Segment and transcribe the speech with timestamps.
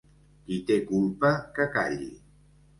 [0.47, 2.11] Qui té culpa que calli.